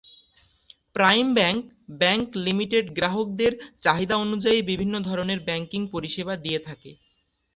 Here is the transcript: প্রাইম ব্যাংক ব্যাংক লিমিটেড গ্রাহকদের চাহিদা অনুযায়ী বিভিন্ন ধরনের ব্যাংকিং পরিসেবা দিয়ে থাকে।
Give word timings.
প্রাইম 0.95 1.27
ব্যাংক 1.33 1.61
ব্যাংক 2.01 2.25
লিমিটেড 2.45 2.85
গ্রাহকদের 2.97 3.51
চাহিদা 3.81 4.15
অনুযায়ী 4.17 4.59
বিভিন্ন 4.71 4.95
ধরনের 5.01 5.39
ব্যাংকিং 5.47 5.81
পরিসেবা 5.93 6.33
দিয়ে 6.37 6.59
থাকে। 6.67 6.91